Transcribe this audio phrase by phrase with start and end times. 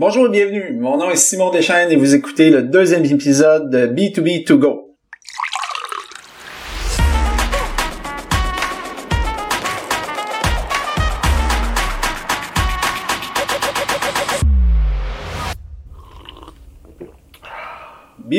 [0.00, 0.76] Bonjour et bienvenue.
[0.78, 4.87] Mon nom est Simon Deschaines et vous écoutez le deuxième épisode de B2B to go.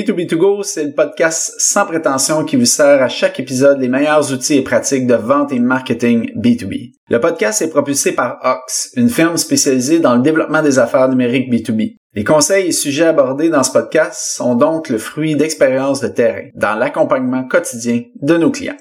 [0.09, 4.55] B2B2Go, c'est le podcast sans prétention qui vous sert à chaque épisode les meilleurs outils
[4.55, 6.93] et pratiques de vente et marketing B2B.
[7.09, 11.53] Le podcast est propulsé par Ox, une firme spécialisée dans le développement des affaires numériques
[11.53, 11.97] B2B.
[12.15, 16.47] Les conseils et sujets abordés dans ce podcast sont donc le fruit d'expériences de terrain
[16.55, 18.77] dans l'accompagnement quotidien de nos clients.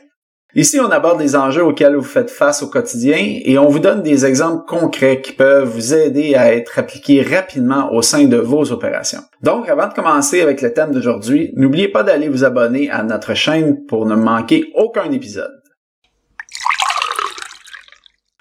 [0.55, 4.03] Ici, on aborde les enjeux auxquels vous faites face au quotidien et on vous donne
[4.03, 8.73] des exemples concrets qui peuvent vous aider à être appliqués rapidement au sein de vos
[8.73, 9.21] opérations.
[9.43, 13.35] Donc, avant de commencer avec le thème d'aujourd'hui, n'oubliez pas d'aller vous abonner à notre
[13.35, 15.53] chaîne pour ne manquer aucun épisode.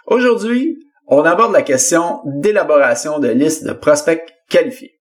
[0.05, 4.96] Aujourd'hui, on aborde la question d'élaboration de listes de prospects qualifiés.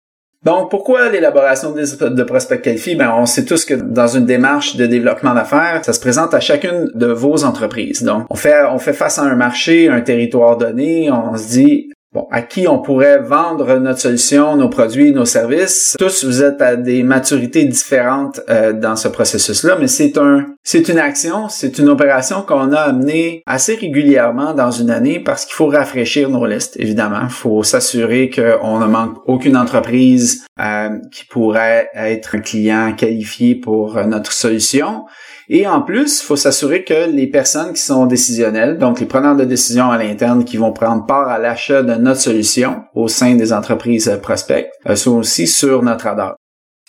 [0.45, 2.97] Donc, pourquoi l'élaboration de prospects qualifiés?
[2.97, 6.41] Ben, on sait tous que dans une démarche de développement d'affaires, ça se présente à
[6.41, 8.03] chacune de vos entreprises.
[8.03, 11.91] Donc, on fait, on fait face à un marché, un territoire donné, on se dit,
[12.13, 15.97] bon, à qui on pourrait vendre notre solution, nos produits, nos services?
[15.99, 20.89] Tous, vous êtes à des maturités différentes euh, dans ce processus-là, mais c'est un, c'est
[20.89, 25.55] une action, c'est une opération qu'on a amenée assez régulièrement dans une année parce qu'il
[25.55, 26.77] faut rafraîchir nos listes.
[26.79, 32.93] Évidemment, il faut s'assurer qu'on ne manque aucune entreprise euh, qui pourrait être un client
[32.95, 35.05] qualifié pour notre solution.
[35.55, 39.37] Et en plus, il faut s'assurer que les personnes qui sont décisionnelles, donc les preneurs
[39.37, 43.35] de décision à l'interne qui vont prendre part à l'achat de notre solution au sein
[43.35, 46.37] des entreprises prospects, euh, sont aussi sur notre radar.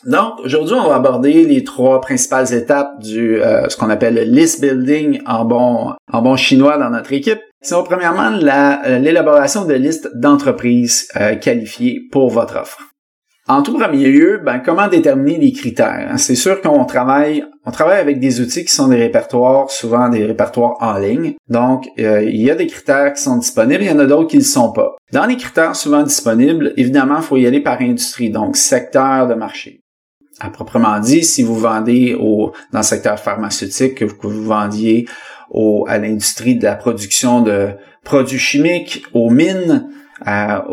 [0.06, 4.22] Donc, aujourd'hui, on va aborder les trois principales étapes du euh, ce qu'on appelle le
[4.22, 7.42] list building en bon en bon chinois dans notre équipe.
[7.62, 11.10] C'est premièrement euh, l'élaboration de listes d'entreprises
[11.42, 12.93] qualifiées pour votre offre.
[13.48, 16.08] En tout premier lieu, ben, comment déterminer les critères?
[16.10, 16.18] Hein?
[16.18, 20.26] C'est sûr qu'on travaille, on travaille avec des outils qui sont des répertoires, souvent des
[20.26, 21.34] répertoires en ligne.
[21.50, 24.30] Donc, euh, il y a des critères qui sont disponibles, il y en a d'autres
[24.30, 24.96] qui ne le sont pas.
[25.12, 29.34] Dans les critères souvent disponibles, évidemment, il faut y aller par industrie, donc secteur de
[29.34, 29.82] marché.
[30.40, 35.06] À proprement dit, si vous vendez au, dans le secteur pharmaceutique, que vous vendiez
[35.52, 37.72] au, à l'industrie de la production de
[38.06, 39.90] produits chimiques, aux mines,
[40.26, 40.66] à,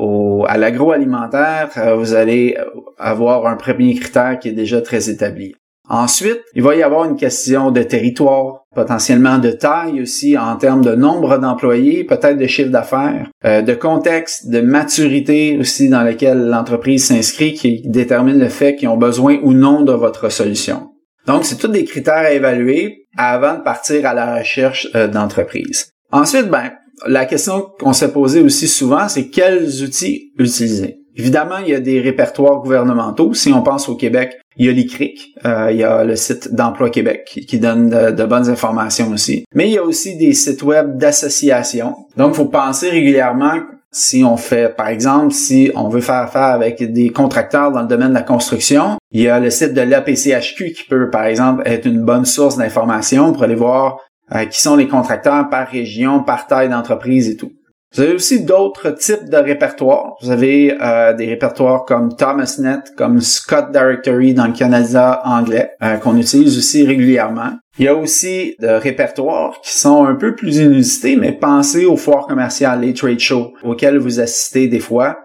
[0.46, 2.56] à l'agroalimentaire, euh, vous allez
[2.98, 5.54] avoir un premier critère qui est déjà très établi.
[5.92, 10.84] Ensuite, il va y avoir une question de territoire, potentiellement de taille aussi en termes
[10.84, 16.46] de nombre d'employés, peut-être de chiffre d'affaires, euh, de contexte, de maturité aussi dans lequel
[16.46, 20.90] l'entreprise s'inscrit qui détermine le fait qu'ils ont besoin ou non de votre solution.
[21.26, 25.90] Donc, c'est tous des critères à évaluer avant de partir à la recherche euh, d'entreprise.
[26.12, 26.70] Ensuite, ben,
[27.06, 31.00] la question qu'on s'est posée aussi souvent, c'est quels outils utiliser.
[31.16, 33.34] Évidemment, il y a des répertoires gouvernementaux.
[33.34, 36.54] Si on pense au Québec, il y a l'ICRIC, euh, il y a le site
[36.54, 39.44] d'Emploi Québec qui, donne de, bonnes informations aussi.
[39.54, 41.96] Mais il y a aussi des sites web d'associations.
[42.16, 43.54] Donc, il faut penser régulièrement
[43.92, 47.88] si on fait, par exemple, si on veut faire affaire avec des contracteurs dans le
[47.88, 51.62] domaine de la construction, il y a le site de l'APCHQ qui peut, par exemple,
[51.66, 53.98] être une bonne source d'information pour aller voir
[54.34, 57.52] euh, qui sont les contracteurs par région, par taille d'entreprise et tout.
[57.92, 60.14] Vous avez aussi d'autres types de répertoires.
[60.22, 65.96] Vous avez euh, des répertoires comme ThomasNet, comme Scott Directory dans le Canada anglais, euh,
[65.96, 67.58] qu'on utilise aussi régulièrement.
[67.78, 71.96] Il y a aussi des répertoires qui sont un peu plus inusités, mais pensez aux
[71.96, 75.18] foires commerciales, les trade shows, auxquels vous assistez des fois,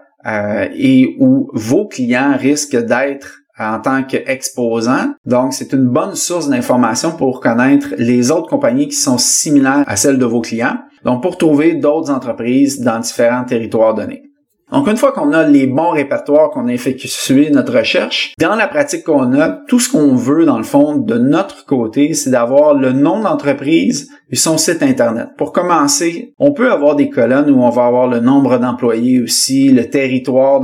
[0.74, 5.14] et où vos clients risquent d'être en tant qu'exposant.
[5.24, 9.96] Donc, c'est une bonne source d'information pour connaître les autres compagnies qui sont similaires à
[9.96, 10.78] celles de vos clients.
[11.04, 14.25] Donc, pour trouver d'autres entreprises dans différents territoires donnés.
[14.72, 18.66] Donc, une fois qu'on a les bons répertoires, qu'on a effectué notre recherche, dans la
[18.66, 22.74] pratique qu'on a, tout ce qu'on veut, dans le fond, de notre côté, c'est d'avoir
[22.74, 25.28] le nom d'entreprise et son site Internet.
[25.38, 29.70] Pour commencer, on peut avoir des colonnes où on va avoir le nombre d'employés aussi,
[29.70, 30.60] le territoire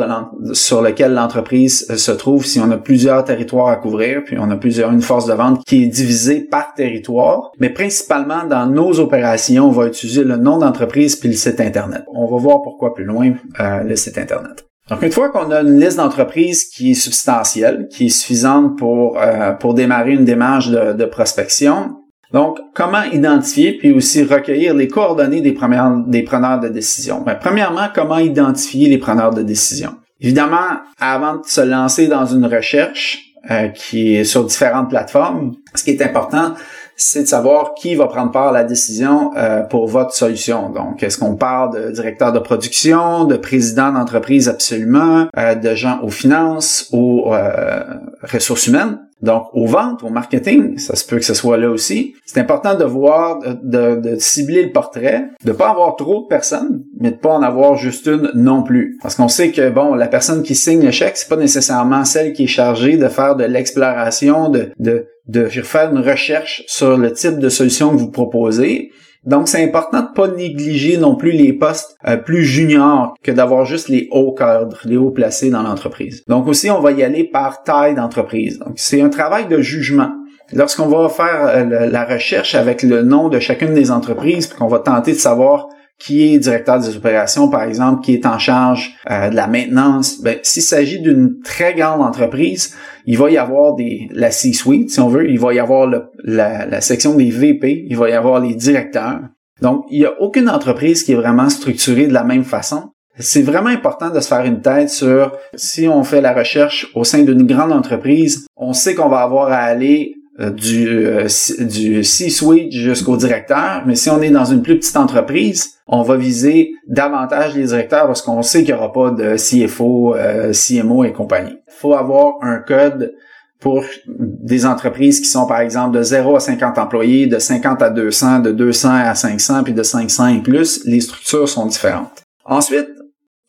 [0.53, 4.51] sur lequel l'entreprise euh, se trouve, si on a plusieurs territoires à couvrir, puis on
[4.51, 7.53] a plusieurs, une force de vente qui est divisée par territoire.
[7.61, 12.03] Mais principalement, dans nos opérations, on va utiliser le nom d'entreprise puis le site Internet.
[12.13, 14.67] On va voir pourquoi plus loin euh, site Internet.
[14.91, 19.19] Donc, une fois qu'on a une liste d'entreprises qui est substantielle, qui est suffisante pour,
[19.21, 21.97] euh, pour démarrer une démarche de, de prospection,
[22.33, 27.21] donc, comment identifier puis aussi recueillir les coordonnées des, premières, des preneurs de décision?
[27.21, 29.97] Ben, premièrement, comment identifier les preneurs de décision?
[30.21, 33.19] Évidemment, avant de se lancer dans une recherche
[33.51, 36.55] euh, qui est sur différentes plateformes, ce qui est important,
[37.03, 40.71] c'est de savoir qui va prendre part à la décision euh, pour votre solution.
[40.71, 46.01] Donc, est-ce qu'on parle de directeur de production, de président d'entreprise absolument, euh, de gens
[46.03, 47.83] aux finances, aux euh,
[48.23, 48.99] ressources humaines?
[49.23, 52.15] Donc, aux ventes, au marketing, ça se peut que ce soit là aussi.
[52.27, 57.13] C'est important de voir, de, cibler le portrait, de pas avoir trop de personnes, mais
[57.13, 58.99] de pas en avoir juste une non plus.
[59.01, 62.33] Parce qu'on sait que, bon, la personne qui signe le chèque, c'est pas nécessairement celle
[62.33, 67.13] qui est chargée de faire de l'exploration, de, de, de faire une recherche sur le
[67.13, 68.91] type de solution que vous proposez.
[69.25, 73.65] Donc, c'est important de pas négliger non plus les postes euh, plus juniors que d'avoir
[73.65, 76.25] juste les hauts cadres, les hauts placés dans l'entreprise.
[76.27, 78.59] Donc aussi, on va y aller par taille d'entreprise.
[78.59, 80.11] Donc, c'est un travail de jugement.
[80.53, 84.81] Lorsqu'on va faire euh, la recherche avec le nom de chacune des entreprises, qu'on va
[84.81, 85.69] tenter de savoir
[86.03, 90.21] qui est directeur des opérations, par exemple, qui est en charge euh, de la maintenance.
[90.21, 92.75] Ben, s'il s'agit d'une très grande entreprise,
[93.07, 96.67] il va y avoir des la C-suite, si on veut, il va y avoir la,
[96.67, 99.21] la, section des VP, il va y avoir les directeurs.
[99.61, 102.91] Donc, il n'y a aucune entreprise qui est vraiment structurée de la même façon.
[103.19, 107.05] C'est vraiment important de se faire une tête sur si on fait la recherche au
[107.05, 111.29] sein d'une grande entreprise, on sait qu'on va avoir à aller du, euh,
[111.61, 116.17] du C-suite jusqu'au directeur, mais si on est dans une plus petite entreprise, on va
[116.17, 121.05] viser davantage les directeurs parce qu'on sait qu'il n'y aura pas de CFO, euh, CMO
[121.05, 121.59] et compagnie.
[121.67, 123.13] Il faut avoir un code
[123.61, 127.91] pour des entreprises qui sont par exemple de 0 à 50 employés, de 50 à
[127.91, 130.83] 200, de 200 à 500, puis de 500 et plus.
[130.85, 132.23] Les structures sont différentes.
[132.45, 132.89] Ensuite,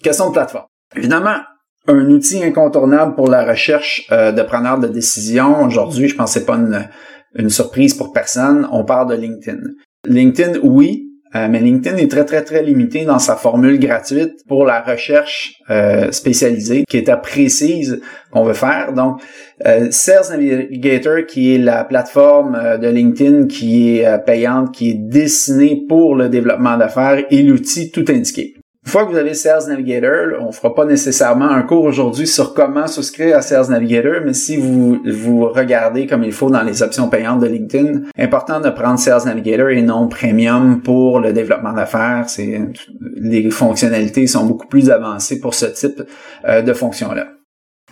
[0.04, 0.68] question de plateforme.
[0.96, 1.38] Évidemment,
[1.88, 5.64] un outil incontournable pour la recherche euh, de preneurs de décision.
[5.64, 6.56] Aujourd'hui, je pense que c'est pas
[7.36, 8.68] une, surprise pour personne.
[8.72, 9.60] On parle de LinkedIn.
[10.08, 14.66] LinkedIn, oui, euh, mais LinkedIn est très, très, très limité dans sa formule gratuite pour
[14.66, 18.02] la recherche euh, spécialisée qui est à précise
[18.32, 18.94] qu'on veut faire.
[18.94, 19.22] Donc,
[19.90, 26.16] Sales Navigator, qui est la plateforme de LinkedIn qui est payante, qui est dessinée pour
[26.16, 28.56] le développement d'affaires, et l'outil tout indiqué.
[28.86, 32.54] Une fois que vous avez Sales Navigator, on fera pas nécessairement un cours aujourd'hui sur
[32.54, 36.84] comment souscrire à Sales Navigator, mais si vous vous regardez comme il faut dans les
[36.84, 41.72] options payantes de LinkedIn, important de prendre Sales Navigator et non Premium pour le développement
[41.72, 42.26] d'affaires.
[42.28, 42.60] C'est
[43.16, 46.04] les fonctionnalités sont beaucoup plus avancées pour ce type
[46.46, 47.28] euh, de fonction-là.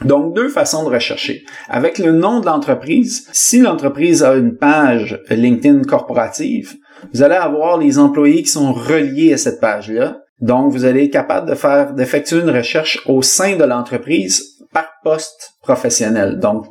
[0.03, 1.43] Donc, deux façons de rechercher.
[1.69, 6.75] Avec le nom de l'entreprise, si l'entreprise a une page LinkedIn corporative,
[7.13, 11.13] vous allez avoir les employés qui sont reliés à cette page-là donc, vous allez être
[11.13, 16.39] capable de faire, d'effectuer une recherche au sein de l'entreprise par poste professionnel.
[16.39, 16.65] Donc,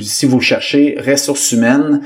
[0.00, 2.02] si vous cherchez ressources humaines,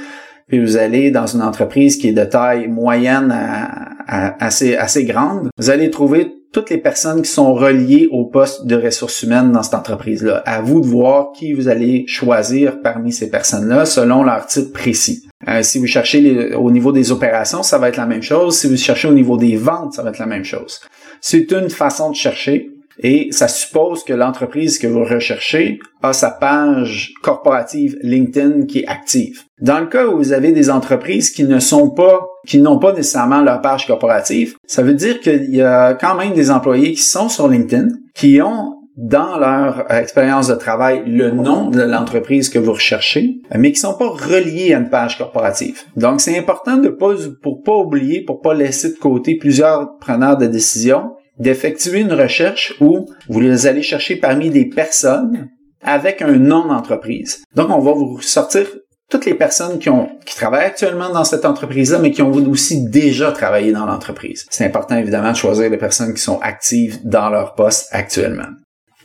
[0.47, 5.49] puis vous allez dans une entreprise qui est de taille moyenne à, assez, assez grande,
[5.59, 9.63] vous allez trouver toutes les personnes qui sont reliées au poste de ressources humaines dans
[9.63, 10.43] cette entreprise-là.
[10.47, 15.27] À vous de voir qui vous allez choisir parmi ces personnes-là selon leur titre précis.
[15.49, 18.59] Euh, si vous cherchez au niveau des opérations, ça va être la même chose.
[18.59, 20.81] Si vous cherchez au niveau des ventes, ça va être la même chose.
[21.21, 22.71] C'est une façon de chercher
[23.03, 28.87] et ça suppose que l'entreprise que vous recherchez a sa page corporative LinkedIn qui est
[28.87, 29.43] active.
[29.61, 32.93] Dans le cas où vous avez des entreprises qui ne sont pas, qui n'ont pas
[32.93, 37.03] nécessairement leur page corporative, ça veut dire qu'il y a quand même des employés qui
[37.03, 42.59] sont sur LinkedIn, qui ont dans leur expérience de travail le nom de l'entreprise que
[42.59, 45.83] vous recherchez, mais qui sont pas reliés à une page corporative.
[45.97, 50.39] Donc, c'est important de pas, pour pas oublier, pour pas laisser de côté plusieurs preneurs
[50.39, 55.51] de décision, d'effectuer une recherche où vous les allez chercher parmi des personnes
[55.83, 57.45] avec un nom d'entreprise.
[57.55, 58.67] Donc, on va vous sortir
[59.11, 62.89] toutes les personnes qui ont qui travaillent actuellement dans cette entreprise-là, mais qui ont aussi
[62.89, 64.47] déjà travaillé dans l'entreprise.
[64.51, 68.49] C'est important évidemment de choisir les personnes qui sont actives dans leur poste actuellement.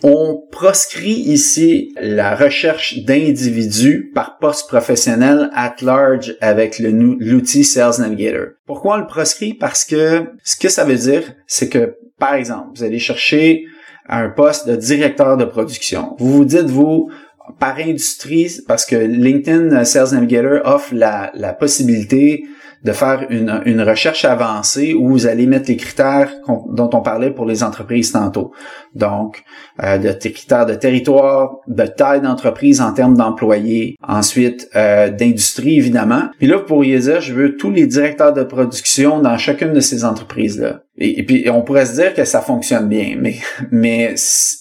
[0.04, 8.48] On proscrit ici la recherche d'individus par poste professionnel at large avec l'outil Sales Navigator.
[8.66, 9.54] Pourquoi on le proscrit?
[9.54, 13.66] Parce que ce que ça veut dire, c'est que, par exemple, vous allez chercher
[14.10, 16.16] un poste de directeur de production.
[16.18, 17.12] Vous vous dites, vous,
[17.60, 22.44] par industrie, parce que LinkedIn Sales Navigator offre la, la possibilité
[22.84, 27.30] de faire une, une recherche avancée où vous allez mettre les critères dont on parlait
[27.30, 28.52] pour les entreprises tantôt.
[28.96, 29.44] Donc,
[29.84, 36.30] euh, de critères de territoire, de taille d'entreprise en termes d'employés, ensuite euh, d'industrie évidemment.
[36.40, 39.80] Puis là, vous pourriez dire, je veux tous les directeurs de production dans chacune de
[39.80, 40.82] ces entreprises-là.
[40.98, 43.36] Et, puis, on pourrait se dire que ça fonctionne bien, mais,
[43.72, 44.14] mais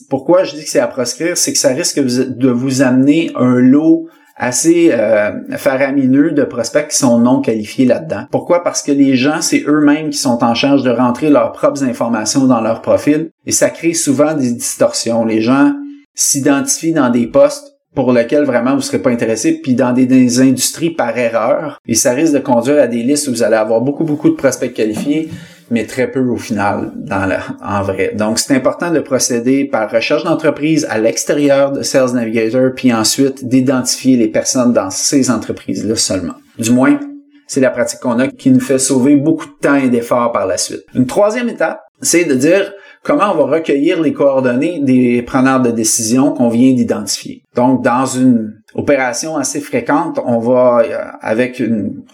[0.08, 3.56] pourquoi je dis que c'est à proscrire, c'est que ça risque de vous amener un
[3.56, 4.08] lot
[4.40, 8.25] assez euh, faramineux de prospects qui sont non qualifiés là-dedans.
[8.30, 8.64] Pourquoi?
[8.64, 12.47] Parce que les gens, c'est eux-mêmes qui sont en charge de rentrer leurs propres informations
[12.47, 15.26] dans leur profil et ça crée souvent des distorsions.
[15.26, 15.75] Les gens
[16.14, 20.40] s'identifient dans des postes pour lequel vraiment vous ne serez pas intéressé, puis dans des,
[20.40, 21.78] industries par erreur.
[21.87, 24.37] Et ça risque de conduire à des listes où vous allez avoir beaucoup, beaucoup de
[24.37, 25.28] prospects qualifiés,
[25.70, 28.12] mais très peu au final, dans la, en vrai.
[28.14, 33.46] Donc, c'est important de procéder par recherche d'entreprise à l'extérieur de Sales Navigator, puis ensuite
[33.46, 36.34] d'identifier les personnes dans ces entreprises-là seulement.
[36.58, 36.98] Du moins,
[37.46, 40.46] c'est la pratique qu'on a qui nous fait sauver beaucoup de temps et d'efforts par
[40.46, 40.84] la suite.
[40.94, 42.72] Une troisième étape, c'est de dire
[43.02, 47.42] comment on va recueillir les coordonnées des preneurs de décision qu'on vient d'identifier.
[47.54, 51.62] Donc, dans une opération assez fréquente, on va, euh, avec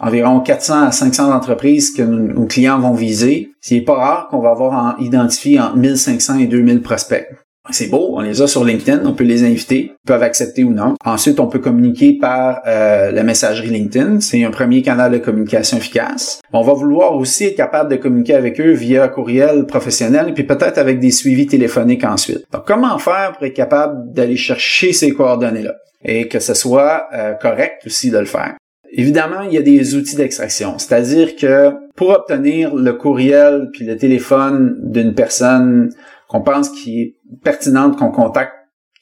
[0.00, 4.50] environ 400 à 500 entreprises que nos clients vont viser, c'est pas rare qu'on va
[4.50, 7.26] avoir identifié entre 1500 et 2000 prospects.
[7.70, 10.72] C'est beau, on les a sur LinkedIn, on peut les inviter, ils peuvent accepter ou
[10.72, 10.94] non.
[11.04, 15.76] Ensuite, on peut communiquer par euh, la messagerie LinkedIn, c'est un premier canal de communication
[15.76, 16.40] efficace.
[16.52, 20.78] On va vouloir aussi être capable de communiquer avec eux via courriel professionnel, puis peut-être
[20.78, 22.44] avec des suivis téléphoniques ensuite.
[22.52, 27.32] Donc, comment faire pour être capable d'aller chercher ces coordonnées-là et que ce soit euh,
[27.34, 28.54] correct aussi de le faire?
[28.92, 33.96] Évidemment, il y a des outils d'extraction, c'est-à-dire que pour obtenir le courriel puis le
[33.96, 35.90] téléphone d'une personne
[36.36, 38.52] qu'on pense qui est pertinente qu'on contacte,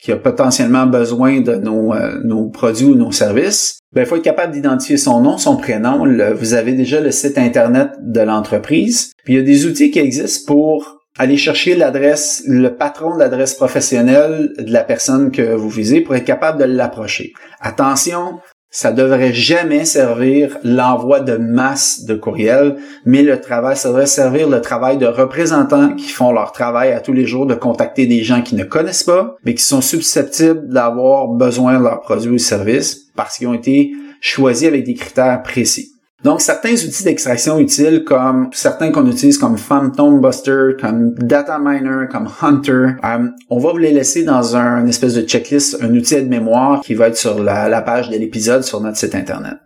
[0.00, 4.16] qui a potentiellement besoin de nos, euh, nos produits ou nos services, ben, il faut
[4.16, 6.04] être capable d'identifier son nom, son prénom.
[6.34, 9.12] vous avez déjà le site Internet de l'entreprise.
[9.24, 13.20] Puis il y a des outils qui existent pour aller chercher l'adresse, le patron de
[13.20, 17.32] l'adresse professionnelle de la personne que vous visez pour être capable de l'approcher.
[17.60, 18.40] Attention,
[18.74, 24.48] ça devrait jamais servir l'envoi de masse de courriels, mais le travail, ça devrait servir
[24.48, 28.24] le travail de représentants qui font leur travail à tous les jours de contacter des
[28.24, 32.38] gens qui ne connaissent pas, mais qui sont susceptibles d'avoir besoin de leurs produits ou
[32.38, 35.93] services parce qu'ils ont été choisis avec des critères précis.
[36.24, 42.06] Donc, certains outils d'extraction utiles comme certains qu'on utilise comme Phantom Buster, comme Data Miner,
[42.10, 46.16] comme Hunter, euh, on va vous les laisser dans un espèce de checklist, un outil
[46.16, 49.56] de mémoire qui va être sur la, page de l'épisode sur notre site internet.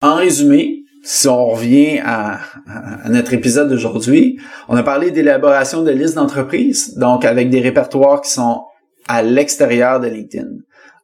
[0.00, 2.38] En résumé, si on revient à
[3.10, 8.30] notre épisode d'aujourd'hui, on a parlé d'élaboration de listes d'entreprises, donc avec des répertoires qui
[8.30, 8.62] sont
[9.08, 10.48] à l'extérieur de LinkedIn.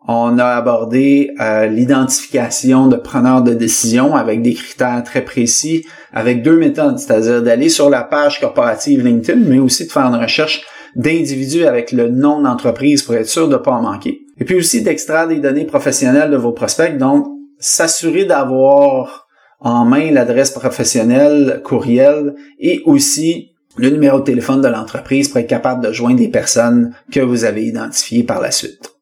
[0.08, 6.42] On a abordé euh, l'identification de preneurs de décision avec des critères très précis, avec
[6.42, 10.62] deux méthodes, c'est-à-dire d'aller sur la page corporative LinkedIn, mais aussi de faire une recherche
[10.94, 14.20] d'individus avec le nom d'entreprise pour être sûr de ne pas en manquer.
[14.38, 17.26] Et puis aussi d'extraire des données professionnelles de vos prospects, donc
[17.58, 19.26] s'assurer d'avoir
[19.60, 25.48] en main l'adresse professionnelle, courriel et aussi le numéro de téléphone de l'entreprise pour être
[25.48, 28.95] capable de joindre des personnes que vous avez identifiées par la suite.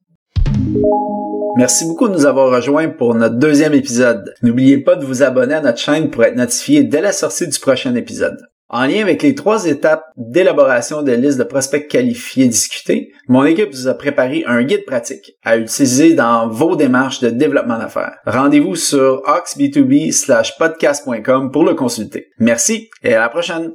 [1.56, 4.34] Merci beaucoup de nous avoir rejoints pour notre deuxième épisode.
[4.42, 7.58] N'oubliez pas de vous abonner à notre chaîne pour être notifié dès la sortie du
[7.61, 8.38] prochain épisode.
[8.68, 13.73] En lien avec les trois étapes d'élaboration de listes de prospects qualifiés discutées, mon équipe
[13.73, 18.16] vous a préparé un guide pratique à utiliser dans vos démarches de développement d'affaires.
[18.26, 22.30] Rendez-vous sur oxb2b podcast.com pour le consulter.
[22.40, 23.75] Merci et à la prochaine!